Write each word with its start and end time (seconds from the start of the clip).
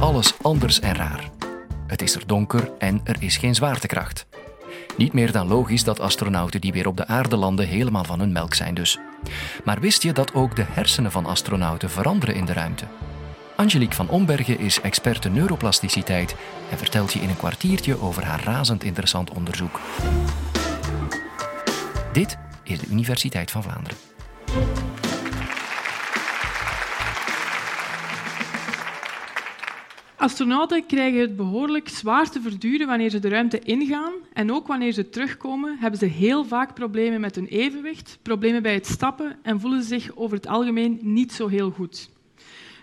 alles 0.00 0.34
anders 0.42 0.80
en 0.80 0.94
raar. 0.94 1.30
Het 1.86 2.02
is 2.02 2.14
er 2.14 2.26
donker 2.26 2.70
en 2.78 3.00
er 3.04 3.16
is 3.18 3.36
geen 3.36 3.54
zwaartekracht. 3.54 4.26
Niet 4.96 5.12
meer 5.12 5.32
dan 5.32 5.48
logisch 5.48 5.84
dat 5.84 6.00
astronauten 6.00 6.60
die 6.60 6.72
weer 6.72 6.86
op 6.86 6.96
de 6.96 7.06
aarde 7.06 7.36
landen 7.36 7.66
helemaal 7.66 8.04
van 8.04 8.18
hun 8.18 8.32
melk 8.32 8.54
zijn 8.54 8.74
dus. 8.74 8.98
Maar 9.64 9.80
wist 9.80 10.02
je 10.02 10.12
dat 10.12 10.34
ook 10.34 10.56
de 10.56 10.64
hersenen 10.68 11.10
van 11.10 11.26
astronauten 11.26 11.90
veranderen 11.90 12.34
in 12.34 12.44
de 12.44 12.52
ruimte? 12.52 12.84
Angelique 13.56 13.94
van 13.94 14.08
Ombergen 14.08 14.58
is 14.58 14.80
experte 14.80 15.28
neuroplasticiteit 15.28 16.34
en 16.70 16.78
vertelt 16.78 17.12
je 17.12 17.20
in 17.20 17.28
een 17.28 17.36
kwartiertje 17.36 18.00
over 18.00 18.24
haar 18.24 18.44
razend 18.44 18.84
interessant 18.84 19.30
onderzoek. 19.30 19.80
Dit 22.12 22.38
is 22.62 22.78
de 22.78 22.86
Universiteit 22.90 23.50
van 23.50 23.62
Vlaanderen. 23.62 23.96
Astronauten 30.22 30.86
krijgen 30.86 31.20
het 31.20 31.36
behoorlijk 31.36 31.88
zwaar 31.88 32.30
te 32.30 32.40
verduren 32.40 32.86
wanneer 32.86 33.10
ze 33.10 33.18
de 33.18 33.28
ruimte 33.28 33.58
ingaan. 33.58 34.12
En 34.32 34.52
ook 34.52 34.66
wanneer 34.66 34.92
ze 34.92 35.08
terugkomen, 35.08 35.78
hebben 35.78 35.98
ze 35.98 36.06
heel 36.06 36.44
vaak 36.44 36.74
problemen 36.74 37.20
met 37.20 37.34
hun 37.34 37.46
evenwicht, 37.46 38.18
problemen 38.22 38.62
bij 38.62 38.74
het 38.74 38.86
stappen 38.86 39.38
en 39.42 39.60
voelen 39.60 39.82
ze 39.82 39.88
zich 39.88 40.16
over 40.16 40.36
het 40.36 40.46
algemeen 40.46 40.98
niet 41.02 41.32
zo 41.32 41.48
heel 41.48 41.70
goed. 41.70 42.10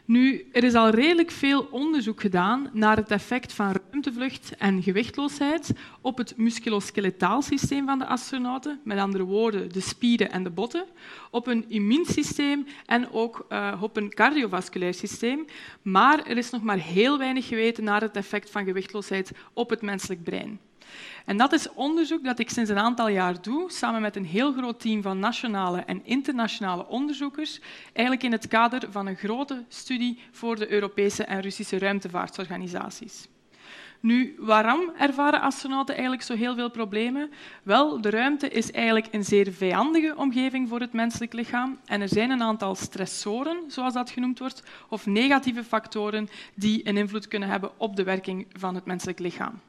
Nu, 0.09 0.47
er 0.51 0.63
is 0.63 0.73
al 0.73 0.89
redelijk 0.89 1.31
veel 1.31 1.67
onderzoek 1.71 2.21
gedaan 2.21 2.69
naar 2.73 2.95
het 2.95 3.11
effect 3.11 3.53
van 3.53 3.71
ruimtevlucht 3.71 4.55
en 4.57 4.83
gewichtloosheid 4.83 5.71
op 6.01 6.17
het 6.17 6.37
musculoskeletaal 6.37 7.41
systeem 7.41 7.85
van 7.85 7.99
de 7.99 8.05
astronauten, 8.05 8.79
met 8.83 8.97
andere 8.97 9.23
woorden 9.23 9.71
de 9.71 9.81
spieren 9.81 10.31
en 10.31 10.43
de 10.43 10.49
botten, 10.49 10.85
op 11.31 11.47
een 11.47 11.65
immuunsysteem 11.67 12.65
en 12.85 13.11
ook 13.11 13.45
uh, 13.49 13.81
op 13.81 13.97
een 13.97 14.09
cardiovasculair 14.09 14.93
systeem. 14.93 15.45
Maar 15.81 16.25
er 16.25 16.37
is 16.37 16.49
nog 16.49 16.61
maar 16.61 16.79
heel 16.79 17.17
weinig 17.17 17.47
geweten 17.47 17.83
naar 17.83 18.01
het 18.01 18.15
effect 18.15 18.49
van 18.49 18.65
gewichtloosheid 18.65 19.31
op 19.53 19.69
het 19.69 19.81
menselijk 19.81 20.23
brein. 20.23 20.59
En 21.25 21.37
dat 21.37 21.53
is 21.53 21.73
onderzoek 21.73 22.23
dat 22.23 22.39
ik 22.39 22.49
sinds 22.49 22.69
een 22.69 22.77
aantal 22.77 23.07
jaar 23.09 23.41
doe, 23.41 23.71
samen 23.71 24.01
met 24.01 24.15
een 24.15 24.25
heel 24.25 24.53
groot 24.53 24.79
team 24.79 25.01
van 25.01 25.19
nationale 25.19 25.79
en 25.79 26.05
internationale 26.05 26.87
onderzoekers, 26.87 27.59
eigenlijk 27.93 28.25
in 28.25 28.31
het 28.31 28.47
kader 28.47 28.87
van 28.91 29.07
een 29.07 29.15
grote 29.17 29.63
studie 29.67 30.19
voor 30.31 30.55
de 30.55 30.71
Europese 30.71 31.23
en 31.23 31.41
Russische 31.41 31.79
ruimtevaartorganisaties. 31.79 33.27
Nu, 34.01 34.35
waarom 34.37 34.91
ervaren 34.97 35.41
astronauten 35.41 35.93
eigenlijk 35.93 36.23
zo 36.23 36.35
heel 36.35 36.55
veel 36.55 36.69
problemen? 36.69 37.31
Wel, 37.63 38.01
de 38.01 38.09
ruimte 38.09 38.49
is 38.49 38.71
eigenlijk 38.71 39.07
een 39.11 39.23
zeer 39.23 39.53
vijandige 39.53 40.15
omgeving 40.15 40.69
voor 40.69 40.79
het 40.79 40.93
menselijk 40.93 41.33
lichaam 41.33 41.79
en 41.85 42.01
er 42.01 42.09
zijn 42.09 42.29
een 42.29 42.43
aantal 42.43 42.75
stressoren, 42.75 43.63
zoals 43.67 43.93
dat 43.93 44.09
genoemd 44.09 44.39
wordt, 44.39 44.63
of 44.89 45.05
negatieve 45.05 45.63
factoren 45.63 46.29
die 46.55 46.87
een 46.87 46.97
invloed 46.97 47.27
kunnen 47.27 47.49
hebben 47.49 47.71
op 47.77 47.95
de 47.95 48.03
werking 48.03 48.47
van 48.53 48.75
het 48.75 48.85
menselijk 48.85 49.19
lichaam. 49.19 49.59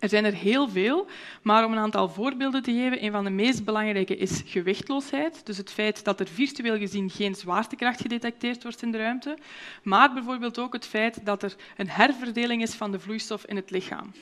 Er 0.00 0.08
zijn 0.08 0.24
er 0.24 0.34
heel 0.34 0.68
veel, 0.68 1.06
maar 1.42 1.64
om 1.64 1.72
een 1.72 1.78
aantal 1.78 2.08
voorbeelden 2.08 2.62
te 2.62 2.72
geven, 2.72 3.04
een 3.04 3.12
van 3.12 3.24
de 3.24 3.30
meest 3.30 3.64
belangrijke 3.64 4.16
is 4.16 4.42
gewichtloosheid. 4.46 5.46
Dus 5.46 5.56
het 5.56 5.72
feit 5.72 6.04
dat 6.04 6.20
er 6.20 6.28
virtueel 6.28 6.78
gezien 6.78 7.10
geen 7.10 7.34
zwaartekracht 7.34 8.00
gedetecteerd 8.00 8.62
wordt 8.62 8.82
in 8.82 8.90
de 8.90 8.98
ruimte, 8.98 9.38
maar 9.82 10.12
bijvoorbeeld 10.12 10.58
ook 10.58 10.72
het 10.72 10.86
feit 10.86 11.26
dat 11.26 11.42
er 11.42 11.56
een 11.76 11.88
herverdeling 11.88 12.62
is 12.62 12.74
van 12.74 12.90
de 12.90 13.00
vloeistof 13.00 13.44
in 13.44 13.56
het 13.56 13.70
lichaam. 13.70 14.12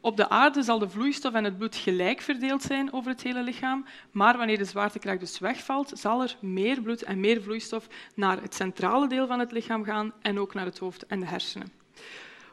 Op 0.00 0.16
de 0.16 0.28
aarde 0.28 0.62
zal 0.62 0.78
de 0.78 0.88
vloeistof 0.88 1.32
en 1.32 1.44
het 1.44 1.58
bloed 1.58 1.76
gelijk 1.76 2.20
verdeeld 2.20 2.62
zijn 2.62 2.92
over 2.92 3.10
het 3.10 3.22
hele 3.22 3.42
lichaam, 3.42 3.84
maar 4.10 4.36
wanneer 4.36 4.58
de 4.58 4.64
zwaartekracht 4.64 5.20
dus 5.20 5.38
wegvalt, 5.38 5.92
zal 5.94 6.22
er 6.22 6.36
meer 6.40 6.80
bloed 6.80 7.02
en 7.02 7.20
meer 7.20 7.42
vloeistof 7.42 7.86
naar 8.14 8.42
het 8.42 8.54
centrale 8.54 9.08
deel 9.08 9.26
van 9.26 9.38
het 9.38 9.52
lichaam 9.52 9.84
gaan 9.84 10.12
en 10.22 10.38
ook 10.38 10.54
naar 10.54 10.64
het 10.64 10.78
hoofd 10.78 11.06
en 11.06 11.20
de 11.20 11.26
hersenen. 11.26 11.72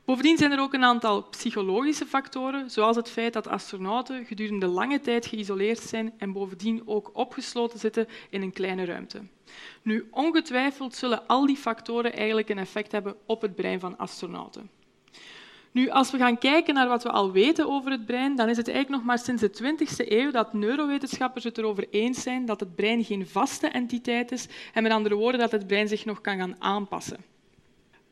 Bovendien 0.09 0.37
zijn 0.37 0.51
er 0.51 0.59
ook 0.59 0.73
een 0.73 0.83
aantal 0.83 1.23
psychologische 1.23 2.05
factoren, 2.05 2.69
zoals 2.69 2.95
het 2.95 3.09
feit 3.09 3.33
dat 3.33 3.47
astronauten 3.47 4.25
gedurende 4.25 4.67
lange 4.67 4.99
tijd 4.99 5.25
geïsoleerd 5.25 5.79
zijn 5.79 6.13
en 6.17 6.31
bovendien 6.31 6.81
ook 6.85 7.11
opgesloten 7.13 7.79
zitten 7.79 8.07
in 8.29 8.41
een 8.41 8.53
kleine 8.53 8.85
ruimte. 8.85 9.21
Nu, 9.81 10.07
ongetwijfeld 10.11 10.95
zullen 10.95 11.27
al 11.27 11.45
die 11.45 11.55
factoren 11.55 12.13
eigenlijk 12.13 12.49
een 12.49 12.57
effect 12.57 12.91
hebben 12.91 13.15
op 13.25 13.41
het 13.41 13.55
brein 13.55 13.79
van 13.79 13.97
astronauten. 13.97 14.69
Nu, 15.71 15.89
als 15.89 16.11
we 16.11 16.17
gaan 16.17 16.37
kijken 16.37 16.73
naar 16.73 16.87
wat 16.87 17.03
we 17.03 17.09
al 17.09 17.31
weten 17.31 17.69
over 17.69 17.91
het 17.91 18.05
brein, 18.05 18.35
dan 18.35 18.49
is 18.49 18.57
het 18.57 18.67
eigenlijk 18.67 18.97
nog 18.97 19.07
maar 19.07 19.19
sinds 19.19 19.41
de 19.41 19.75
20e 19.75 20.07
eeuw 20.07 20.31
dat 20.31 20.53
neurowetenschappers 20.53 21.43
het 21.43 21.57
erover 21.57 21.87
eens 21.89 22.21
zijn 22.21 22.45
dat 22.45 22.59
het 22.59 22.75
brein 22.75 23.03
geen 23.03 23.27
vaste 23.27 23.67
entiteit 23.67 24.31
is 24.31 24.47
en 24.73 24.83
met 24.83 24.91
andere 24.91 25.15
woorden 25.15 25.39
dat 25.39 25.51
het 25.51 25.67
brein 25.67 25.87
zich 25.87 26.05
nog 26.05 26.21
kan 26.21 26.37
gaan 26.37 26.55
aanpassen. 26.59 27.28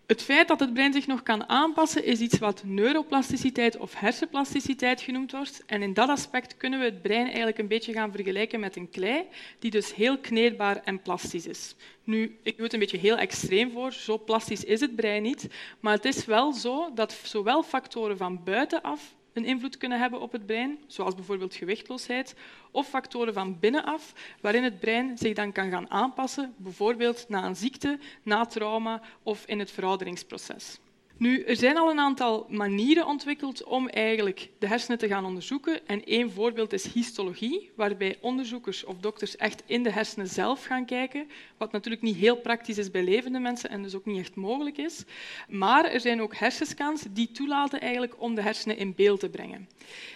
Het 0.07 0.21
feit 0.21 0.47
dat 0.47 0.59
het 0.59 0.73
brein 0.73 0.93
zich 0.93 1.07
nog 1.07 1.23
kan 1.23 1.49
aanpassen 1.49 2.03
is 2.05 2.19
iets 2.19 2.37
wat 2.37 2.63
neuroplasticiteit 2.65 3.77
of 3.77 3.93
hersenplasticiteit 3.95 5.01
genoemd 5.01 5.31
wordt. 5.31 5.63
En 5.65 5.81
in 5.81 5.93
dat 5.93 6.09
aspect 6.09 6.57
kunnen 6.57 6.79
we 6.79 6.85
het 6.85 7.01
brein 7.01 7.25
eigenlijk 7.25 7.57
een 7.57 7.67
beetje 7.67 7.93
gaan 7.93 8.11
vergelijken 8.11 8.59
met 8.59 8.75
een 8.75 8.89
klei, 8.89 9.23
die 9.59 9.71
dus 9.71 9.95
heel 9.95 10.17
kneedbaar 10.17 10.81
en 10.83 11.01
plastisch 11.01 11.47
is. 11.47 11.75
Nu, 12.03 12.39
ik 12.43 12.55
doe 12.55 12.63
het 12.63 12.73
een 12.73 12.79
beetje 12.79 12.97
heel 12.97 13.17
extreem 13.17 13.71
voor, 13.71 13.93
zo 13.93 14.19
plastisch 14.19 14.63
is 14.63 14.79
het 14.79 14.95
brein 14.95 15.23
niet, 15.23 15.47
maar 15.79 15.93
het 15.93 16.05
is 16.05 16.25
wel 16.25 16.53
zo 16.53 16.93
dat 16.93 17.19
zowel 17.23 17.63
factoren 17.63 18.17
van 18.17 18.43
buitenaf 18.43 19.15
een 19.37 19.45
invloed 19.45 19.77
kunnen 19.77 19.99
hebben 19.99 20.21
op 20.21 20.31
het 20.31 20.45
brein, 20.45 20.77
zoals 20.87 21.15
bijvoorbeeld 21.15 21.55
gewichtloosheid, 21.55 22.35
of 22.71 22.87
factoren 22.87 23.33
van 23.33 23.59
binnenaf, 23.59 24.13
waarin 24.41 24.63
het 24.63 24.79
brein 24.79 25.17
zich 25.17 25.33
dan 25.33 25.51
kan 25.51 25.69
gaan 25.69 25.89
aanpassen, 25.89 26.53
bijvoorbeeld 26.57 27.25
na 27.29 27.45
een 27.45 27.55
ziekte, 27.55 27.99
na 28.23 28.45
trauma 28.45 29.01
of 29.23 29.45
in 29.45 29.59
het 29.59 29.71
verouderingsproces. 29.71 30.79
Nu, 31.19 31.43
er 31.43 31.55
zijn 31.55 31.77
al 31.77 31.89
een 31.89 31.99
aantal 31.99 32.45
manieren 32.49 33.05
ontwikkeld 33.05 33.63
om 33.63 33.87
eigenlijk 33.87 34.49
de 34.59 34.67
hersenen 34.67 34.97
te 34.97 35.07
gaan 35.07 35.25
onderzoeken. 35.25 35.87
En 35.87 36.05
één 36.05 36.31
voorbeeld 36.31 36.73
is 36.73 36.93
histologie, 36.93 37.71
waarbij 37.75 38.17
onderzoekers 38.21 38.83
of 38.83 38.97
dokters 38.97 39.35
echt 39.35 39.63
in 39.65 39.83
de 39.83 39.91
hersenen 39.91 40.27
zelf 40.27 40.63
gaan 40.65 40.85
kijken, 40.85 41.27
wat 41.57 41.71
natuurlijk 41.71 42.03
niet 42.03 42.15
heel 42.15 42.35
praktisch 42.35 42.77
is 42.77 42.91
bij 42.91 43.03
levende 43.03 43.39
mensen 43.39 43.69
en 43.69 43.83
dus 43.83 43.95
ook 43.95 44.05
niet 44.05 44.19
echt 44.19 44.35
mogelijk 44.35 44.77
is. 44.77 45.03
Maar 45.49 45.85
er 45.85 45.99
zijn 45.99 46.21
ook 46.21 46.35
hersenscans 46.35 47.03
die 47.09 47.31
toelaten 47.31 47.81
eigenlijk 47.81 48.21
om 48.21 48.35
de 48.35 48.41
hersenen 48.41 48.77
in 48.77 48.95
beeld 48.95 49.19
te 49.19 49.29
brengen. 49.29 49.69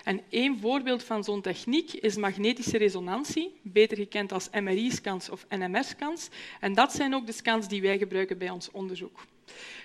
En 0.04 0.22
één 0.30 0.60
voorbeeld 0.60 1.04
van 1.04 1.24
zo'n 1.24 1.42
techniek 1.42 1.94
is 1.94 2.16
magnetische 2.16 2.78
resonantie, 2.78 3.54
beter 3.62 3.98
gekend 3.98 4.32
als 4.32 4.50
MRI-scans 4.50 5.30
of 5.30 5.46
NMR-scans. 5.50 6.30
En 6.60 6.74
dat 6.74 6.94
zijn 6.94 7.16
ook 7.16 7.26
de 7.26 7.32
scans 7.32 7.68
die 7.68 7.82
wij 7.82 7.98
gebruiken 7.98 8.38
bij 8.38 8.50
ons 8.50 8.72
onderzoek. 8.72 9.20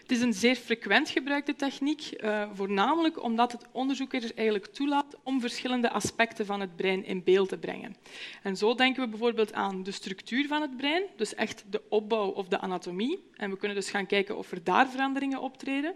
Het 0.06 0.16
is 0.16 0.22
een 0.22 0.34
zeer 0.34 0.56
frequent 0.56 1.10
gebruikte 1.10 1.54
techniek, 1.54 2.10
uh, 2.18 2.48
voornamelijk 2.52 3.22
omdat 3.22 3.52
het 3.52 3.66
onderzoekers 3.72 4.34
eigenlijk 4.34 4.66
toelaat 4.66 5.16
om 5.22 5.40
verschillende 5.40 5.90
aspecten 5.90 6.46
van 6.46 6.60
het 6.60 6.76
brein 6.76 7.04
in 7.04 7.24
beeld 7.24 7.48
te 7.48 7.58
brengen. 7.58 7.96
En 8.42 8.56
zo 8.56 8.74
denken 8.74 9.02
we 9.02 9.08
bijvoorbeeld 9.08 9.52
aan 9.52 9.82
de 9.82 9.90
structuur 9.90 10.46
van 10.46 10.60
het 10.60 10.76
brein, 10.76 11.02
dus 11.16 11.34
echt 11.34 11.64
de 11.70 11.82
opbouw 11.88 12.28
of 12.28 12.48
de 12.48 12.58
anatomie. 12.58 13.24
En 13.36 13.50
we 13.50 13.56
kunnen 13.56 13.76
dus 13.76 13.90
gaan 13.90 14.06
kijken 14.06 14.36
of 14.36 14.50
er 14.50 14.64
daar 14.64 14.88
veranderingen 14.88 15.40
optreden. 15.40 15.94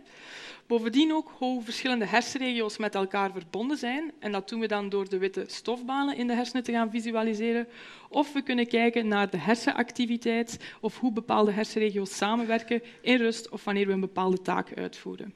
Bovendien 0.67 1.13
ook 1.13 1.33
hoe 1.39 1.63
verschillende 1.63 2.05
hersenregio's 2.05 2.79
met 2.79 2.95
elkaar 2.95 3.33
verbonden 3.33 3.77
zijn. 3.77 4.13
En 4.19 4.33
dat 4.33 4.49
doen 4.49 4.61
we 4.61 4.67
dan 4.67 4.89
door 4.89 5.09
de 5.09 5.19
witte 5.19 5.45
stofbanen 5.47 6.17
in 6.17 6.27
de 6.27 6.35
hersenen 6.35 6.63
te 6.63 6.73
gaan 6.73 6.91
visualiseren. 6.91 7.69
Of 8.09 8.33
we 8.33 8.43
kunnen 8.43 8.67
kijken 8.67 9.09
naar 9.09 9.31
de 9.31 9.37
hersenactiviteit 9.37 10.59
of 10.81 10.99
hoe 10.99 11.13
bepaalde 11.13 11.51
hersenregio's 11.51 12.17
samenwerken 12.17 12.83
in 13.01 13.17
rust 13.17 13.49
of 13.49 13.65
wanneer 13.65 13.87
we 13.87 13.97
een 14.01 14.07
bepaalde 14.07 14.43
taak 14.43 14.75
uitvoeren. 14.75 15.35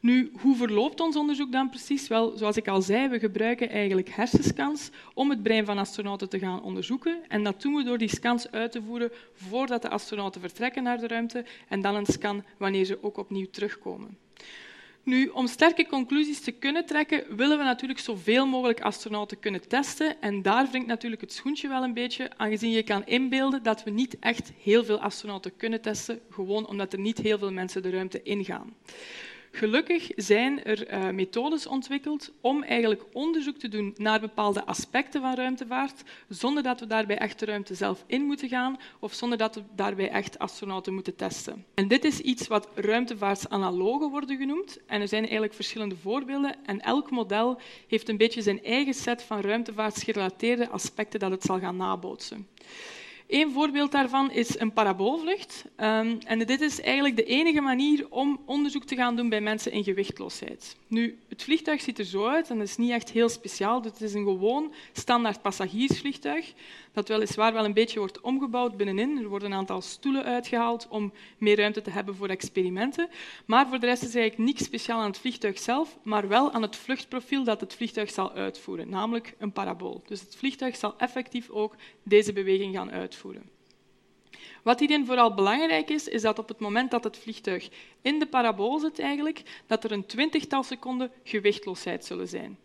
Nu, 0.00 0.32
hoe 0.40 0.56
verloopt 0.56 1.00
ons 1.00 1.16
onderzoek 1.16 1.52
dan 1.52 1.68
precies? 1.68 2.08
Wel, 2.08 2.36
zoals 2.36 2.56
ik 2.56 2.68
al 2.68 2.82
zei, 2.82 3.08
we 3.08 3.18
gebruiken 3.18 3.68
eigenlijk 3.68 4.08
hersenscans 4.08 4.90
om 5.14 5.30
het 5.30 5.42
brein 5.42 5.64
van 5.64 5.78
astronauten 5.78 6.28
te 6.28 6.38
gaan 6.38 6.62
onderzoeken. 6.62 7.18
En 7.28 7.44
dat 7.44 7.62
doen 7.62 7.74
we 7.74 7.82
door 7.82 7.98
die 7.98 8.08
scans 8.08 8.50
uit 8.50 8.72
te 8.72 8.82
voeren 8.82 9.10
voordat 9.34 9.82
de 9.82 9.88
astronauten 9.88 10.40
vertrekken 10.40 10.82
naar 10.82 10.98
de 10.98 11.06
ruimte 11.06 11.44
en 11.68 11.80
dan 11.80 11.94
een 11.94 12.06
scan 12.06 12.44
wanneer 12.58 12.84
ze 12.84 13.02
ook 13.02 13.16
opnieuw 13.16 13.50
terugkomen. 13.50 14.18
Nu, 15.06 15.28
om 15.28 15.46
sterke 15.46 15.86
conclusies 15.86 16.40
te 16.40 16.52
kunnen 16.52 16.86
trekken, 16.86 17.36
willen 17.36 17.58
we 17.58 17.64
natuurlijk 17.64 18.00
zoveel 18.00 18.46
mogelijk 18.46 18.80
astronauten 18.80 19.38
kunnen 19.38 19.68
testen. 19.68 20.20
En 20.20 20.42
daar 20.42 20.68
wringt 20.70 20.86
natuurlijk 20.86 21.22
het 21.22 21.32
schoentje 21.32 21.68
wel 21.68 21.82
een 21.82 21.94
beetje, 21.94 22.30
aangezien 22.36 22.70
je 22.70 22.82
kan 22.82 23.06
inbeelden 23.06 23.62
dat 23.62 23.84
we 23.84 23.90
niet 23.90 24.18
echt 24.18 24.52
heel 24.62 24.84
veel 24.84 25.00
astronauten 25.00 25.56
kunnen 25.56 25.80
testen, 25.80 26.20
gewoon 26.30 26.66
omdat 26.68 26.92
er 26.92 26.98
niet 26.98 27.18
heel 27.18 27.38
veel 27.38 27.52
mensen 27.52 27.82
de 27.82 27.90
ruimte 27.90 28.22
ingaan. 28.22 28.74
Gelukkig 29.56 30.10
zijn 30.16 30.64
er 30.64 30.92
uh, 30.92 31.10
methodes 31.10 31.66
ontwikkeld 31.66 32.32
om 32.40 32.62
eigenlijk 32.62 33.04
onderzoek 33.12 33.56
te 33.56 33.68
doen 33.68 33.94
naar 33.96 34.20
bepaalde 34.20 34.64
aspecten 34.64 35.20
van 35.20 35.34
ruimtevaart, 35.34 36.02
zonder 36.28 36.62
dat 36.62 36.80
we 36.80 36.86
daarbij 36.86 37.18
echt 37.18 37.38
de 37.38 37.44
ruimte 37.44 37.74
zelf 37.74 38.04
in 38.06 38.22
moeten 38.22 38.48
gaan 38.48 38.76
of 39.00 39.14
zonder 39.14 39.38
dat 39.38 39.54
we 39.54 39.62
daarbij 39.74 40.10
echt 40.10 40.38
astronauten 40.38 40.94
moeten 40.94 41.16
testen. 41.16 41.64
En 41.74 41.88
dit 41.88 42.04
is 42.04 42.20
iets 42.20 42.46
wat 42.46 42.68
ruimtevaartsanalogen 42.74 44.10
worden 44.10 44.36
genoemd. 44.36 44.78
En 44.86 45.00
er 45.00 45.08
zijn 45.08 45.22
eigenlijk 45.22 45.54
verschillende 45.54 45.96
voorbeelden 45.96 46.54
en 46.64 46.80
elk 46.80 47.10
model 47.10 47.60
heeft 47.88 48.08
een 48.08 48.16
beetje 48.16 48.42
zijn 48.42 48.64
eigen 48.64 48.94
set 48.94 49.22
van 49.22 49.40
ruimtevaartsgerelateerde 49.40 50.68
aspecten 50.68 51.20
dat 51.20 51.30
het 51.30 51.42
zal 51.42 51.58
gaan 51.58 51.76
nabootsen. 51.76 52.46
Een 53.28 53.52
voorbeeld 53.52 53.92
daarvan 53.92 54.30
is 54.30 54.58
een 54.58 54.72
paraboolvlucht. 54.72 55.64
Um, 55.76 56.18
en 56.26 56.38
dit 56.38 56.60
is 56.60 56.80
eigenlijk 56.80 57.16
de 57.16 57.24
enige 57.24 57.60
manier 57.60 58.06
om 58.10 58.40
onderzoek 58.44 58.84
te 58.84 58.96
gaan 58.96 59.16
doen 59.16 59.28
bij 59.28 59.40
mensen 59.40 59.72
in 59.72 59.84
gewichtloosheid. 59.84 60.76
Nu, 60.86 61.18
het 61.28 61.42
vliegtuig 61.42 61.80
ziet 61.80 61.98
er 61.98 62.04
zo 62.04 62.26
uit 62.26 62.50
en 62.50 62.58
dat 62.58 62.66
is 62.66 62.76
niet 62.76 62.90
echt 62.90 63.10
heel 63.10 63.28
speciaal. 63.28 63.82
Het 63.82 64.00
is 64.00 64.14
een 64.14 64.24
gewoon 64.24 64.72
standaard 64.92 65.42
passagiersvliegtuig 65.42 66.52
dat 66.92 67.08
weliswaar 67.08 67.52
wel 67.52 67.64
een 67.64 67.72
beetje 67.72 67.98
wordt 67.98 68.20
omgebouwd 68.20 68.76
binnenin. 68.76 69.18
Er 69.18 69.28
worden 69.28 69.52
een 69.52 69.58
aantal 69.58 69.80
stoelen 69.80 70.24
uitgehaald 70.24 70.86
om 70.88 71.12
meer 71.38 71.56
ruimte 71.56 71.82
te 71.82 71.90
hebben 71.90 72.16
voor 72.16 72.28
experimenten. 72.28 73.08
Maar 73.44 73.68
voor 73.68 73.80
de 73.80 73.86
rest 73.86 74.02
is 74.02 74.14
eigenlijk 74.14 74.50
niks 74.50 74.64
speciaal 74.64 75.00
aan 75.00 75.10
het 75.10 75.18
vliegtuig 75.18 75.58
zelf, 75.58 75.98
maar 76.02 76.28
wel 76.28 76.52
aan 76.52 76.62
het 76.62 76.76
vluchtprofiel 76.76 77.44
dat 77.44 77.60
het 77.60 77.74
vliegtuig 77.74 78.10
zal 78.10 78.32
uitvoeren, 78.32 78.88
namelijk 78.88 79.34
een 79.38 79.52
parabool. 79.52 80.02
Dus 80.06 80.20
het 80.20 80.36
vliegtuig 80.36 80.76
zal 80.76 80.94
effectief 80.98 81.50
ook 81.50 81.74
deze 82.02 82.32
beweging 82.32 82.74
gaan 82.74 82.90
uitvoeren. 82.90 83.14
Wat 84.62 84.80
hierin 84.80 85.06
vooral 85.06 85.34
belangrijk 85.34 85.90
is, 85.90 86.08
is 86.08 86.22
dat 86.22 86.38
op 86.38 86.48
het 86.48 86.58
moment 86.58 86.90
dat 86.90 87.04
het 87.04 87.16
vliegtuig 87.16 87.68
in 88.02 88.18
de 88.18 88.26
parabool 88.26 88.78
zit, 88.78 88.98
eigenlijk, 88.98 89.42
dat 89.66 89.84
er 89.84 89.92
een 89.92 90.06
twintigtal 90.06 90.62
seconden 90.62 91.10
gewichtloosheid 91.24 92.04
zullen 92.04 92.28
zijn. 92.28 92.58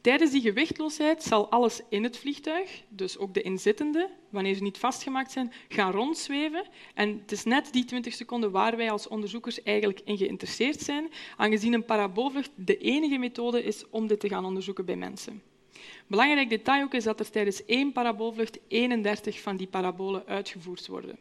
Tijdens 0.00 0.30
die 0.30 0.40
gewichtloosheid 0.40 1.22
zal 1.22 1.50
alles 1.50 1.80
in 1.88 2.02
het 2.02 2.18
vliegtuig, 2.18 2.82
dus 2.88 3.18
ook 3.18 3.34
de 3.34 3.42
inzittenden, 3.42 4.10
wanneer 4.28 4.54
ze 4.54 4.62
niet 4.62 4.78
vastgemaakt 4.78 5.32
zijn, 5.32 5.52
gaan 5.68 5.92
rondzweven. 5.92 6.66
En 6.94 7.18
het 7.20 7.32
is 7.32 7.44
net 7.44 7.72
die 7.72 7.84
20 7.84 8.14
seconden 8.14 8.50
waar 8.50 8.76
wij 8.76 8.90
als 8.90 9.08
onderzoekers 9.08 9.62
eigenlijk 9.62 10.00
in 10.04 10.16
geïnteresseerd 10.16 10.80
zijn, 10.80 11.10
aangezien 11.36 11.72
een 11.72 11.84
paraboolvlucht 11.84 12.50
de 12.54 12.78
enige 12.78 13.18
methode 13.18 13.62
is 13.62 13.84
om 13.90 14.06
dit 14.06 14.20
te 14.20 14.28
gaan 14.28 14.44
onderzoeken 14.44 14.84
bij 14.84 14.96
mensen. 14.96 15.42
Belangrijk 16.06 16.48
detail 16.48 16.82
ook 16.82 16.94
is 16.94 17.04
dat 17.04 17.20
er 17.20 17.30
tijdens 17.30 17.64
één 17.64 17.92
paraboolvlucht 17.92 18.58
31 18.68 19.40
van 19.40 19.56
die 19.56 19.66
parabolen 19.66 20.26
uitgevoerd 20.26 20.86
worden. 20.86 21.18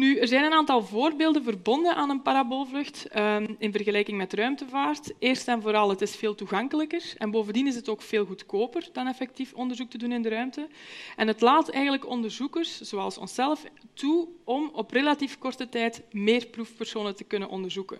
Nu, 0.00 0.18
er 0.18 0.28
zijn 0.28 0.44
een 0.44 0.52
aantal 0.52 0.82
voorbeelden 0.82 1.42
verbonden 1.42 1.94
aan 1.94 2.10
een 2.10 2.22
paraboolvlucht 2.22 3.16
um, 3.16 3.56
in 3.58 3.72
vergelijking 3.72 4.16
met 4.16 4.32
ruimtevaart. 4.32 5.12
Eerst 5.18 5.48
en 5.48 5.62
vooral, 5.62 5.88
het 5.88 6.00
is 6.00 6.16
veel 6.16 6.34
toegankelijker 6.34 7.14
en 7.18 7.30
bovendien 7.30 7.66
is 7.66 7.74
het 7.74 7.88
ook 7.88 8.02
veel 8.02 8.24
goedkoper 8.24 8.88
dan 8.92 9.06
effectief 9.06 9.52
onderzoek 9.52 9.90
te 9.90 9.98
doen 9.98 10.12
in 10.12 10.22
de 10.22 10.28
ruimte. 10.28 10.68
En 11.16 11.26
het 11.26 11.40
laat 11.40 11.68
eigenlijk 11.68 12.06
onderzoekers, 12.06 12.80
zoals 12.80 13.18
onszelf, 13.18 13.64
toe 13.94 14.28
om 14.44 14.70
op 14.72 14.90
relatief 14.90 15.38
korte 15.38 15.68
tijd 15.68 16.02
meer 16.10 16.46
proefpersonen 16.46 17.16
te 17.16 17.24
kunnen 17.24 17.48
onderzoeken. 17.48 17.98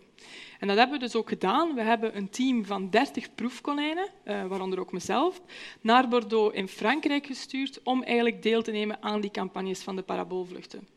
En 0.59 0.69
dat 0.69 0.77
hebben 0.77 0.99
we 0.99 1.05
dus 1.05 1.17
ook 1.17 1.29
gedaan. 1.29 1.75
We 1.75 1.83
hebben 1.83 2.17
een 2.17 2.31
team 2.31 2.65
van 2.65 2.91
30 2.91 3.35
proefkonijnen, 3.35 4.09
uh, 4.25 4.47
waaronder 4.47 4.81
ook 4.81 4.93
mezelf, 4.93 5.41
naar 5.81 6.09
Bordeaux 6.09 6.57
in 6.57 6.69
Frankrijk 6.69 7.27
gestuurd 7.27 7.81
om 7.83 8.03
eigenlijk 8.03 8.43
deel 8.43 8.63
te 8.63 8.71
nemen 8.71 9.03
aan 9.03 9.21
die 9.21 9.31
campagnes 9.31 9.83
van 9.83 9.97
de 9.97 10.03
paraboolvluchten. 10.03 10.89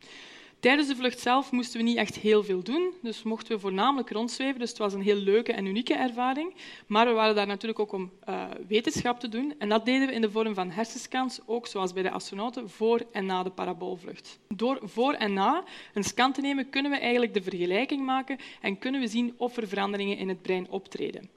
Tijdens 0.64 0.88
de 0.88 0.96
vlucht 0.96 1.20
zelf 1.20 1.52
moesten 1.52 1.80
we 1.80 1.86
niet 1.86 1.98
echt 1.98 2.16
heel 2.16 2.44
veel 2.44 2.64
doen, 2.64 2.94
dus 3.02 3.24
mochten 3.24 3.56
we 3.56 3.60
voornamelijk 3.60 4.12
rondzweven. 4.12 4.60
Dus 4.60 4.70
het 4.70 4.78
was 4.78 4.94
een 4.94 5.02
heel 5.02 5.16
leuke 5.16 5.54
en 5.54 5.66
unieke 5.66 5.94
ervaring. 5.94 6.54
Maar 6.88 7.08
we 7.08 7.14
waren 7.14 7.36
daar 7.36 7.48
natuurlijk 7.48 7.80
ook 7.80 7.92
om 7.92 8.12
uh, 8.30 8.44
wetenschap 8.68 9.20
te 9.20 9.30
doen. 9.30 9.54
En 9.58 9.70
dat 9.70 9.86
deden 9.86 10.08
we 10.08 10.14
in 10.14 10.22
de 10.22 10.32
vorm 10.32 10.54
van 10.54 10.72
hersenscans, 10.72 11.40
ook 11.46 11.68
zoals 11.68 11.94
bij 11.94 12.04
de 12.04 12.12
astronauten, 12.12 12.70
voor 12.70 13.02
en 13.12 13.26
na 13.26 13.44
de 13.44 13.50
paraboolvlucht. 13.50 14.40
Door 14.56 14.80
voor 14.84 15.14
en 15.14 15.34
na 15.34 15.64
een 15.94 16.04
scan 16.04 16.34
te 16.34 16.42
nemen, 16.42 16.70
kunnen 16.70 16.92
we 16.92 16.98
eigenlijk 16.98 17.34
de 17.34 17.42
vergelijking 17.42 18.06
maken 18.06 18.38
en 18.62 18.80
kunnen 18.80 19.02
we 19.02 19.08
zien 19.08 19.34
of 19.38 19.58
er 19.58 19.68
veranderingen 19.68 20.18
in 20.18 20.30
het 20.30 20.42
brein 20.42 20.70
optreden. 20.70 21.30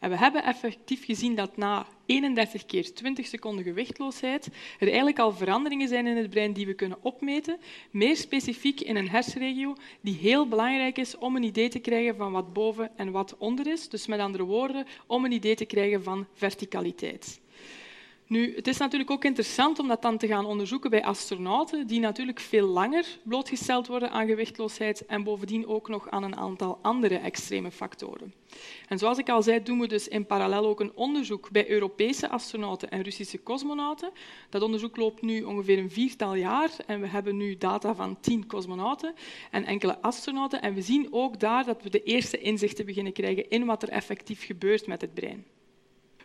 En 0.00 0.10
we 0.10 0.16
hebben 0.16 0.44
effectief 0.44 1.04
gezien 1.04 1.34
dat 1.34 1.56
na 1.56 1.86
31 2.06 2.66
keer 2.66 2.94
20 2.94 3.26
seconden 3.26 3.64
gewichtloosheid 3.64 4.48
er 4.78 4.86
eigenlijk 4.86 5.18
al 5.18 5.32
veranderingen 5.32 5.88
zijn 5.88 6.06
in 6.06 6.16
het 6.16 6.30
brein 6.30 6.52
die 6.52 6.66
we 6.66 6.74
kunnen 6.74 6.98
opmeten, 7.00 7.58
meer 7.90 8.16
specifiek 8.16 8.80
in 8.80 8.96
een 8.96 9.10
hersenregio 9.10 9.76
die 10.00 10.16
heel 10.16 10.48
belangrijk 10.48 10.98
is 10.98 11.18
om 11.18 11.36
een 11.36 11.42
idee 11.42 11.68
te 11.68 11.78
krijgen 11.78 12.16
van 12.16 12.32
wat 12.32 12.52
boven 12.52 12.90
en 12.96 13.10
wat 13.10 13.36
onder 13.38 13.66
is. 13.66 13.88
Dus 13.88 14.06
met 14.06 14.20
andere 14.20 14.44
woorden, 14.44 14.86
om 15.06 15.24
een 15.24 15.32
idee 15.32 15.54
te 15.54 15.64
krijgen 15.64 16.02
van 16.02 16.26
verticaliteit. 16.34 17.40
Nu, 18.26 18.54
het 18.56 18.66
is 18.66 18.76
natuurlijk 18.76 19.10
ook 19.10 19.24
interessant 19.24 19.78
om 19.78 19.88
dat 19.88 20.02
dan 20.02 20.18
te 20.18 20.26
gaan 20.26 20.44
onderzoeken 20.46 20.90
bij 20.90 21.04
astronauten, 21.04 21.86
die 21.86 22.00
natuurlijk 22.00 22.40
veel 22.40 22.66
langer 22.66 23.18
blootgesteld 23.22 23.86
worden 23.86 24.10
aan 24.10 24.26
gewichtloosheid 24.26 25.06
en 25.06 25.22
bovendien 25.22 25.66
ook 25.66 25.88
nog 25.88 26.10
aan 26.10 26.22
een 26.22 26.36
aantal 26.36 26.78
andere 26.82 27.16
extreme 27.16 27.70
factoren. 27.70 28.34
En 28.88 28.98
zoals 28.98 29.18
ik 29.18 29.28
al 29.28 29.42
zei, 29.42 29.62
doen 29.62 29.80
we 29.80 29.86
dus 29.86 30.08
in 30.08 30.26
parallel 30.26 30.66
ook 30.66 30.80
een 30.80 30.92
onderzoek 30.94 31.50
bij 31.50 31.70
Europese 31.70 32.28
astronauten 32.28 32.90
en 32.90 33.02
Russische 33.02 33.42
cosmonauten. 33.42 34.10
Dat 34.50 34.62
onderzoek 34.62 34.96
loopt 34.96 35.22
nu 35.22 35.42
ongeveer 35.42 35.78
een 35.78 35.90
viertal 35.90 36.34
jaar 36.34 36.70
en 36.86 37.00
we 37.00 37.06
hebben 37.06 37.36
nu 37.36 37.56
data 37.58 37.94
van 37.94 38.20
tien 38.20 38.46
cosmonauten 38.46 39.14
en 39.50 39.64
enkele 39.64 40.00
astronauten. 40.00 40.62
En 40.62 40.74
we 40.74 40.82
zien 40.82 41.08
ook 41.10 41.40
daar 41.40 41.64
dat 41.64 41.82
we 41.82 41.90
de 41.90 42.02
eerste 42.02 42.38
inzichten 42.38 42.86
beginnen 42.86 43.12
krijgen 43.12 43.50
in 43.50 43.64
wat 43.64 43.82
er 43.82 43.88
effectief 43.88 44.44
gebeurt 44.44 44.86
met 44.86 45.00
het 45.00 45.14
brein. 45.14 45.44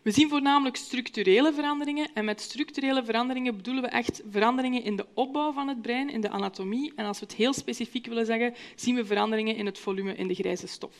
We 0.03 0.11
zien 0.11 0.29
voornamelijk 0.29 0.75
structurele 0.75 1.53
veranderingen. 1.53 2.07
En 2.13 2.25
met 2.25 2.41
structurele 2.41 3.03
veranderingen 3.03 3.55
bedoelen 3.55 3.83
we 3.83 3.89
echt 3.89 4.21
veranderingen 4.29 4.83
in 4.83 4.95
de 4.95 5.05
opbouw 5.13 5.51
van 5.51 5.67
het 5.67 5.81
brein, 5.81 6.09
in 6.09 6.21
de 6.21 6.29
anatomie. 6.29 6.93
En 6.95 7.05
als 7.05 7.19
we 7.19 7.25
het 7.25 7.35
heel 7.35 7.53
specifiek 7.53 8.05
willen 8.05 8.25
zeggen, 8.25 8.53
zien 8.75 8.95
we 8.95 9.05
veranderingen 9.05 9.55
in 9.55 9.65
het 9.65 9.79
volume 9.79 10.15
in 10.15 10.27
de 10.27 10.33
grijze 10.33 10.67
stof. 10.67 10.93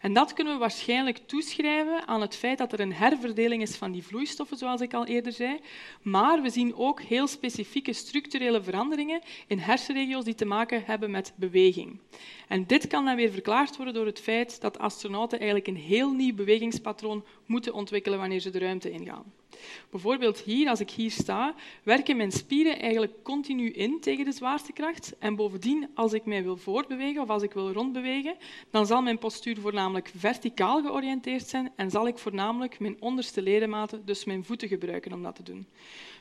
En 0.00 0.12
dat 0.12 0.32
kunnen 0.32 0.52
we 0.52 0.58
waarschijnlijk 0.58 1.18
toeschrijven 1.26 2.06
aan 2.06 2.20
het 2.20 2.36
feit 2.36 2.58
dat 2.58 2.72
er 2.72 2.80
een 2.80 2.92
herverdeling 2.92 3.62
is 3.62 3.76
van 3.76 3.92
die 3.92 4.02
vloeistoffen, 4.02 4.56
zoals 4.56 4.80
ik 4.80 4.94
al 4.94 5.06
eerder 5.06 5.32
zei. 5.32 5.58
Maar 6.02 6.42
we 6.42 6.50
zien 6.50 6.74
ook 6.74 7.00
heel 7.00 7.26
specifieke 7.26 7.92
structurele 7.92 8.62
veranderingen 8.62 9.20
in 9.46 9.58
hersenregio's 9.58 10.24
die 10.24 10.34
te 10.34 10.44
maken 10.44 10.82
hebben 10.86 11.10
met 11.10 11.32
beweging. 11.36 12.00
En 12.48 12.66
dit 12.66 12.86
kan 12.86 13.04
dan 13.04 13.16
weer 13.16 13.30
verklaard 13.30 13.76
worden 13.76 13.94
door 13.94 14.06
het 14.06 14.20
feit 14.20 14.60
dat 14.60 14.78
astronauten 14.78 15.38
eigenlijk 15.38 15.68
een 15.68 15.82
heel 15.82 16.12
nieuw 16.12 16.34
bewegingspatroon 16.34 17.24
moeten 17.46 17.74
ontwikkelen 17.74 18.18
wanneer 18.24 18.42
ze 18.42 18.50
de 18.50 18.58
ruimte 18.58 18.90
ingaan. 18.90 19.32
Bijvoorbeeld 19.90 20.38
hier, 20.38 20.68
als 20.68 20.80
ik 20.80 20.90
hier 20.90 21.10
sta, 21.10 21.54
werken 21.82 22.16
mijn 22.16 22.32
spieren 22.32 22.78
eigenlijk 22.80 23.12
continu 23.22 23.70
in 23.70 24.00
tegen 24.00 24.24
de 24.24 24.32
zwaartekracht. 24.32 25.18
En 25.18 25.36
bovendien, 25.36 25.88
als 25.94 26.12
ik 26.12 26.24
mij 26.24 26.42
wil 26.42 26.56
voortbewegen 26.56 27.22
of 27.22 27.28
als 27.28 27.42
ik 27.42 27.52
wil 27.52 27.72
rondbewegen, 27.72 28.36
dan 28.70 28.86
zal 28.86 29.02
mijn 29.02 29.18
postuur 29.18 29.60
voornamelijk 29.60 30.12
verticaal 30.16 30.82
georiënteerd 30.82 31.48
zijn 31.48 31.72
en 31.76 31.90
zal 31.90 32.06
ik 32.06 32.18
voornamelijk 32.18 32.80
mijn 32.80 32.96
onderste 33.00 33.42
ledematen, 33.42 34.04
dus 34.04 34.24
mijn 34.24 34.44
voeten, 34.44 34.68
gebruiken 34.68 35.12
om 35.12 35.22
dat 35.22 35.36
te 35.36 35.42
doen. 35.42 35.66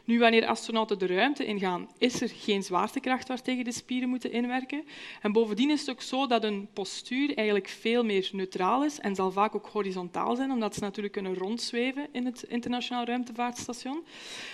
Nu, 0.06 0.20
wanneer 0.20 0.46
astronauten 0.46 1.00
de 1.00 1.06
ruimte 1.06 1.46
ingaan, 1.46 1.90
is 1.98 2.22
er 2.22 2.30
geen 2.30 2.64
zwaartekracht 2.64 3.28
waartegen 3.28 3.64
de 3.64 3.72
spieren 3.72 4.10
moeten 4.10 4.32
inwerken. 4.32 4.84
En 5.22 5.32
bovendien 5.32 5.70
is 5.70 5.80
het 5.80 5.90
ook 5.90 6.02
zo 6.02 6.28
dat 6.28 6.44
een 6.44 6.68
postuur 6.74 7.36
eigenlijk 7.36 7.68
veel 7.68 8.04
meer 8.04 8.30
neutraal 8.32 8.84
is 8.84 9.00
en 9.00 9.16
zal 9.16 9.32
vaak 9.32 9.56
ook 9.56 9.68
horizontaal 9.68 10.36
zijn, 10.36 10.52
omdat 10.52 10.76
ze 10.76 10.82
natuurlijk 10.82 11.14
kunnen 11.14 11.36
rondzweven 11.36 12.08
in 12.12 12.26
het 12.26 12.44
internationaal 12.44 13.06
ruimtevaartstation. 13.06 14.04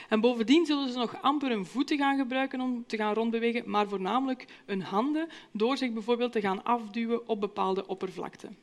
En 0.09 0.21
bovendien 0.21 0.65
zullen 0.65 0.89
ze 0.89 0.97
nog 0.97 1.21
amper 1.21 1.49
hun 1.49 1.65
voeten 1.65 1.97
gaan 1.97 2.17
gebruiken 2.17 2.61
om 2.61 2.83
te 2.87 2.97
gaan 2.97 3.13
rondbewegen, 3.13 3.69
maar 3.69 3.87
voornamelijk 3.87 4.45
hun 4.65 4.81
handen, 4.81 5.27
door 5.51 5.77
zich 5.77 5.93
bijvoorbeeld 5.93 6.31
te 6.31 6.41
gaan 6.41 6.63
afduwen 6.63 7.27
op 7.27 7.39
bepaalde 7.39 7.87
oppervlakten. 7.87 8.57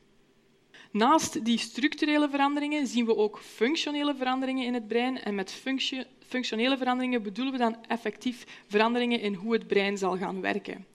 Naast 0.90 1.45
die 1.45 1.59
structurele 1.59 2.28
veranderingen 2.31 2.87
zien 2.87 3.07
we 3.07 3.16
ook 3.16 3.38
functionele 3.38 4.14
veranderingen 4.14 4.64
in 4.64 4.75
het 4.75 4.88
brein. 4.88 5.23
En 5.23 5.35
met 5.35 5.52
functionele 6.26 6.76
veranderingen 6.76 7.23
bedoelen 7.23 7.52
we 7.52 7.59
dan 7.59 7.76
effectief 7.88 8.45
veranderingen 8.66 9.21
in 9.21 9.35
hoe 9.35 9.52
het 9.52 9.66
brein 9.66 9.99
zal 9.99 10.16
gaan 10.16 10.40
werken. 10.40 10.87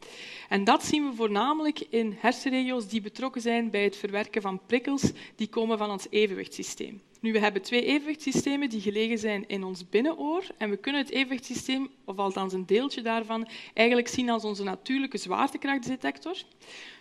En 0.52 0.64
dat 0.64 0.84
zien 0.84 1.10
we 1.10 1.16
voornamelijk 1.16 1.80
in 1.90 2.16
hersenregio's 2.20 2.88
die 2.88 3.02
betrokken 3.02 3.42
zijn 3.42 3.70
bij 3.70 3.84
het 3.84 3.96
verwerken 3.96 4.42
van 4.42 4.62
prikkels 4.66 5.12
die 5.36 5.48
komen 5.48 5.78
van 5.78 5.92
ons 5.92 6.08
evenwichtssysteem. 6.10 7.02
Nu, 7.20 7.32
we 7.32 7.40
hebben 7.40 7.62
twee 7.62 7.86
evenwichtssystemen 7.86 8.70
die 8.70 8.82
gelegen 8.82 9.18
zijn 9.18 9.48
in 9.48 9.64
ons 9.64 9.90
binnenoor. 9.90 10.44
En 10.58 10.70
we 10.70 10.78
kunnen 10.78 11.02
het 11.02 11.12
evenwichtssysteem, 11.12 11.90
of 12.06 12.18
althans 12.18 12.54
een 12.54 12.66
deeltje 12.66 13.02
daarvan, 13.02 13.48
eigenlijk 13.74 14.08
zien 14.08 14.30
als 14.30 14.44
onze 14.44 14.64
natuurlijke 14.64 15.18
zwaartekrachtdetector. 15.18 16.38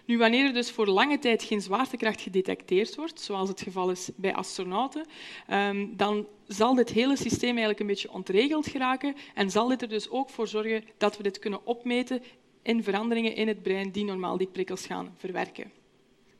Nu, 0.04 0.18
wanneer 0.18 0.46
er 0.46 0.52
dus 0.52 0.70
voor 0.70 0.86
lange 0.86 1.18
tijd 1.18 1.42
geen 1.42 1.60
zwaartekracht 1.60 2.20
gedetecteerd 2.20 2.96
wordt, 2.96 3.20
zoals 3.20 3.48
het 3.48 3.60
geval 3.60 3.90
is 3.90 4.10
bij 4.16 4.34
astronauten, 4.34 5.06
ehm, 5.46 5.86
dan 5.90 6.26
zal 6.46 6.74
dit 6.74 6.90
hele 6.90 7.16
systeem 7.16 7.50
eigenlijk 7.50 7.80
een 7.80 7.86
beetje 7.86 8.12
ontregeld 8.12 8.66
geraken 8.66 9.14
en 9.34 9.50
zal 9.50 9.68
dit 9.68 9.82
er 9.82 9.88
dus 9.88 10.10
ook 10.10 10.30
voor 10.30 10.48
zorgen 10.48 10.84
dat 10.98 11.16
we 11.16 11.22
dit 11.22 11.38
kunnen 11.38 11.66
opmeten 11.66 12.22
in 12.62 12.82
veranderingen 12.82 13.34
in 13.34 13.48
het 13.48 13.62
brein 13.62 13.90
die 13.90 14.04
normaal 14.04 14.36
die 14.36 14.46
prikkels 14.46 14.86
gaan 14.86 15.14
verwerken. 15.16 15.72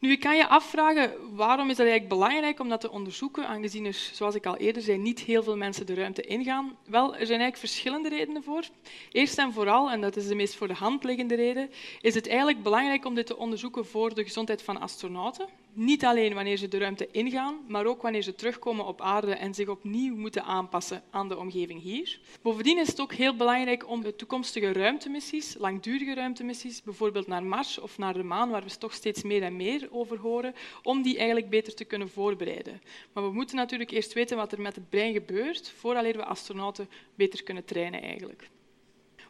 Nu, 0.01 0.11
je 0.11 0.17
kan 0.17 0.37
je 0.37 0.49
afvragen 0.49 1.13
waarom 1.37 1.71
is 1.71 1.77
dat 1.77 1.87
eigenlijk 1.87 2.09
belangrijk 2.09 2.61
om 2.61 2.69
dat 2.69 2.81
te 2.81 2.91
onderzoeken, 2.91 3.47
aangezien 3.47 3.85
er, 3.85 4.11
zoals 4.13 4.35
ik 4.35 4.47
al 4.47 4.57
eerder 4.57 4.83
zei, 4.83 4.99
niet 4.99 5.21
heel 5.21 5.43
veel 5.43 5.57
mensen 5.57 5.87
de 5.87 5.95
ruimte 5.95 6.23
ingaan. 6.23 6.77
Wel, 6.87 7.05
er 7.05 7.27
zijn 7.27 7.41
eigenlijk 7.41 7.57
verschillende 7.57 8.09
redenen 8.09 8.43
voor. 8.43 8.65
Eerst 9.13 9.39
en 9.39 9.53
vooral, 9.53 9.91
en 9.91 10.01
dat 10.01 10.17
is 10.17 10.27
de 10.27 10.35
meest 10.35 10.55
voor 10.55 10.69
de 10.69 10.75
hand 10.75 11.05
liggende 11.05 11.35
reden, 11.35 11.71
is 12.01 12.15
het 12.15 12.29
eigenlijk 12.29 12.63
belangrijk 12.63 13.05
om 13.05 13.15
dit 13.15 13.27
te 13.27 13.37
onderzoeken 13.37 13.87
voor 13.87 14.15
de 14.15 14.25
gezondheid 14.25 14.63
van 14.63 14.81
astronauten. 14.81 15.47
Niet 15.73 16.05
alleen 16.05 16.35
wanneer 16.35 16.57
ze 16.57 16.69
de 16.69 16.79
ruimte 16.79 17.09
ingaan, 17.11 17.65
maar 17.69 17.87
ook 17.87 18.03
wanneer 18.03 18.23
ze 18.23 18.35
terugkomen 18.35 18.87
op 18.87 19.01
aarde 19.01 19.35
en 19.35 19.55
zich 19.55 19.69
opnieuw 19.69 20.17
moeten 20.17 20.45
aanpassen 20.45 21.03
aan 21.11 21.29
de 21.29 21.39
omgeving 21.39 21.83
hier. 21.83 22.21
Bovendien 22.43 22.79
is 22.79 22.87
het 22.87 23.01
ook 23.01 23.13
heel 23.13 23.37
belangrijk 23.37 23.89
om 23.89 24.03
de 24.03 24.17
toekomstige 24.17 24.73
ruimtemissies, 24.73 25.55
langdurige 25.59 26.15
ruimtemissies, 26.15 26.83
bijvoorbeeld 26.83 27.27
naar 27.27 27.43
Mars 27.43 27.79
of 27.79 27.99
naar 27.99 28.15
de 28.15 28.23
maan, 28.23 28.51
waar 28.51 28.63
we 28.63 28.79
toch 28.79 28.95
steeds 28.95 29.23
meer 29.23 29.43
en 29.43 29.57
meer 29.57 29.89
over 29.91 30.19
horen, 30.19 30.55
om 30.83 31.03
die 31.03 31.17
eigenlijk 31.17 31.51
beter 31.51 31.75
te 31.75 31.85
kunnen 31.85 32.09
voorbereiden. 32.09 32.83
Maar 33.13 33.25
we 33.25 33.33
moeten 33.33 33.57
natuurlijk 33.57 33.91
eerst 33.91 34.13
weten 34.13 34.37
wat 34.37 34.53
er 34.53 34.61
met 34.61 34.75
het 34.75 34.89
brein 34.89 35.13
gebeurt, 35.13 35.71
voordat 35.71 36.15
we 36.17 36.25
astronauten 36.25 36.89
beter 37.15 37.43
kunnen 37.43 37.65
trainen 37.65 38.03
eigenlijk. 38.03 38.51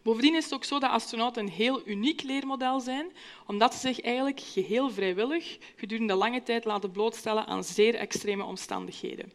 Bovendien 0.02 0.35
is 0.35 0.45
het 0.45 0.54
ook 0.54 0.64
zo 0.64 0.78
dat 0.78 0.90
astronauten 0.90 1.42
een 1.42 1.52
heel 1.52 1.88
uniek 1.88 2.23
leermodel 2.23 2.80
zijn, 2.80 3.12
omdat 3.47 3.75
ze 3.75 3.80
zich 3.80 4.00
eigenlijk 4.00 4.40
geheel 4.40 4.90
vrijwillig 4.90 5.59
gedurende 5.76 6.14
lange 6.14 6.42
tijd 6.42 6.64
laten 6.64 6.90
blootstellen 6.90 7.47
aan 7.47 7.64
zeer 7.64 7.95
extreme 7.95 8.45
omstandigheden. 8.45 9.33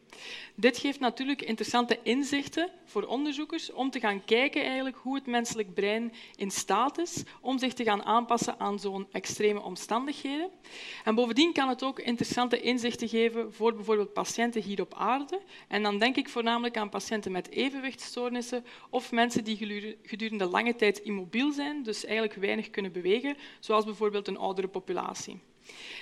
Dit 0.54 0.78
geeft 0.78 1.00
natuurlijk 1.00 1.42
interessante 1.42 1.98
inzichten 2.02 2.70
voor 2.84 3.06
onderzoekers 3.06 3.72
om 3.72 3.90
te 3.90 4.00
gaan 4.00 4.24
kijken 4.24 4.64
eigenlijk 4.64 4.96
hoe 4.96 5.14
het 5.14 5.26
menselijk 5.26 5.74
brein 5.74 6.12
in 6.36 6.50
staat 6.50 6.98
is 6.98 7.22
om 7.40 7.58
zich 7.58 7.72
te 7.72 7.84
gaan 7.84 8.04
aanpassen 8.04 8.60
aan 8.60 8.78
zo'n 8.78 9.06
extreme 9.12 9.62
omstandigheden. 9.62 10.50
En 11.04 11.14
bovendien 11.14 11.52
kan 11.52 11.68
het 11.68 11.82
ook 11.82 11.98
interessante 11.98 12.60
inzichten 12.60 13.08
geven 13.08 13.52
voor 13.52 13.74
bijvoorbeeld 13.74 14.12
patiënten 14.12 14.62
hier 14.62 14.80
op 14.80 14.94
aarde. 14.94 15.40
En 15.68 15.82
dan 15.82 15.98
denk 15.98 16.16
ik 16.16 16.28
voornamelijk 16.28 16.76
aan 16.76 16.88
patiënten 16.88 17.32
met 17.32 17.50
evenwichtstoornissen 17.50 18.64
of 18.90 19.12
mensen 19.12 19.44
die 19.44 19.96
gedurende 20.02 20.46
lange 20.56 20.76
tijd 20.76 20.98
immobiel 20.98 21.52
zijn, 21.52 21.82
dus 21.82 22.04
eigenlijk 22.04 22.34
weinig 22.34 22.70
kunnen 22.70 22.92
bewegen, 22.92 23.36
zoals 23.60 23.84
bijvoorbeeld 23.84 24.28
een 24.28 24.36
oudere 24.36 24.68
populatie. 24.68 25.40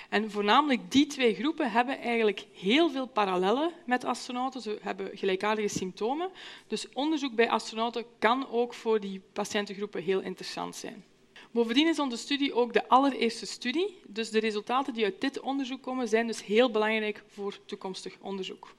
En 0.09 0.31
voornamelijk 0.31 0.91
die 0.91 1.07
twee 1.07 1.33
groepen 1.33 1.71
hebben 1.71 1.99
eigenlijk 1.99 2.45
heel 2.53 2.89
veel 2.89 3.07
parallellen 3.07 3.71
met 3.85 4.03
astronauten. 4.03 4.61
Ze 4.61 4.77
hebben 4.81 5.17
gelijkaardige 5.17 5.77
symptomen. 5.77 6.29
Dus 6.67 6.89
onderzoek 6.93 7.35
bij 7.35 7.49
astronauten 7.49 8.05
kan 8.19 8.49
ook 8.49 8.73
voor 8.73 8.99
die 8.99 9.21
patiëntengroepen 9.33 10.03
heel 10.03 10.21
interessant 10.21 10.75
zijn. 10.75 11.03
Bovendien 11.51 11.87
is 11.87 11.99
onze 11.99 12.17
studie 12.17 12.53
ook 12.53 12.73
de 12.73 12.87
allereerste 12.87 13.45
studie. 13.45 13.99
Dus 14.07 14.29
de 14.29 14.39
resultaten 14.39 14.93
die 14.93 15.03
uit 15.03 15.21
dit 15.21 15.39
onderzoek 15.39 15.81
komen 15.81 16.07
zijn 16.07 16.27
dus 16.27 16.43
heel 16.43 16.71
belangrijk 16.71 17.23
voor 17.27 17.57
toekomstig 17.65 18.17
onderzoek. 18.21 18.73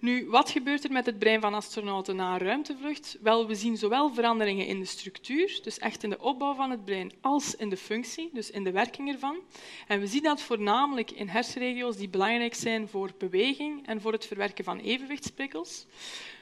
Nu, 0.00 0.26
wat 0.28 0.50
gebeurt 0.50 0.84
er 0.84 0.92
met 0.92 1.06
het 1.06 1.18
brein 1.18 1.40
van 1.40 1.54
astronauten 1.54 2.16
na 2.16 2.32
een 2.32 2.38
ruimtevlucht? 2.38 3.18
Wel, 3.22 3.46
we 3.46 3.54
zien 3.54 3.76
zowel 3.76 4.14
veranderingen 4.14 4.66
in 4.66 4.80
de 4.80 4.86
structuur, 4.86 5.60
dus 5.62 5.78
echt 5.78 6.02
in 6.02 6.10
de 6.10 6.20
opbouw 6.20 6.54
van 6.54 6.70
het 6.70 6.84
brein, 6.84 7.12
als 7.20 7.54
in 7.54 7.68
de 7.68 7.76
functie, 7.76 8.30
dus 8.32 8.50
in 8.50 8.64
de 8.64 8.70
werking 8.70 9.12
ervan. 9.12 9.36
En 9.86 10.00
we 10.00 10.06
zien 10.06 10.22
dat 10.22 10.42
voornamelijk 10.42 11.10
in 11.10 11.28
hersenregio's 11.28 11.96
die 11.96 12.08
belangrijk 12.08 12.54
zijn 12.54 12.88
voor 12.88 13.10
beweging 13.18 13.86
en 13.86 14.00
voor 14.00 14.12
het 14.12 14.26
verwerken 14.26 14.64
van 14.64 14.78
evenwichtsprikkels. 14.78 15.86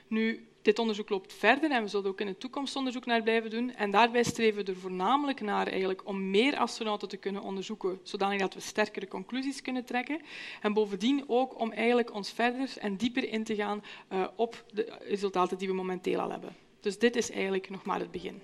Nu, 0.07 0.48
dit 0.63 0.79
onderzoek 0.79 1.09
loopt 1.09 1.33
verder 1.33 1.71
en 1.71 1.83
we 1.83 1.89
zullen 1.89 2.11
ook 2.11 2.21
in 2.21 2.27
de 2.27 2.39
toekomst 2.39 2.77
onderzoek 2.77 3.07
naar 3.07 3.23
blijven 3.23 3.51
doen. 3.51 3.75
En 3.75 3.91
daarbij 3.91 4.23
streven 4.23 4.65
we 4.65 4.71
er 4.71 4.79
voornamelijk 4.79 5.41
naar 5.41 5.67
eigenlijk 5.67 6.07
om 6.07 6.31
meer 6.31 6.57
astronauten 6.57 7.09
te 7.09 7.17
kunnen 7.17 7.43
onderzoeken, 7.43 8.01
zodat 8.03 8.55
we 8.55 8.61
sterkere 8.61 9.09
conclusies 9.09 9.63
kunnen 9.63 9.85
trekken. 9.85 10.21
En 10.61 10.73
bovendien 10.73 11.25
ook 11.27 11.61
om 11.61 11.73
eigenlijk 11.73 12.15
ons 12.15 12.33
verder 12.33 12.73
en 12.79 12.97
dieper 12.97 13.29
in 13.29 13.45
te 13.45 13.55
gaan 13.55 13.85
uh, 14.13 14.27
op 14.37 14.65
de 14.73 14.97
resultaten 15.01 15.59
die 15.59 15.69
we 15.69 15.75
momenteel 15.75 16.21
al 16.21 16.31
hebben. 16.31 16.57
Dus 16.81 16.99
dit 16.99 17.17
is 17.17 17.31
eigenlijk 17.31 17.71
nog 17.71 17.85
maar 17.85 17.99
het 17.99 18.11
begin. 18.11 18.41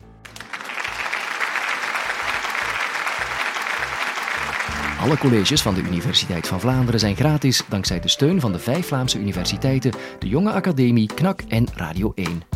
Alle 5.05 5.19
colleges 5.19 5.63
van 5.63 5.75
de 5.75 5.83
Universiteit 5.83 6.47
van 6.49 6.61
Vlaanderen 6.61 7.01
zijn 7.01 7.17
gratis 7.17 7.63
dankzij 7.69 8.01
de 8.01 8.09
steun 8.09 8.41
van 8.41 8.53
de 8.53 8.59
vijf 8.59 8.87
Vlaamse 8.87 9.19
universiteiten, 9.19 9.93
de 10.19 10.29
Jonge 10.29 10.53
Academie, 10.53 11.11
KNAK 11.15 11.41
en 11.49 11.67
Radio 11.75 12.13
1. 12.15 12.54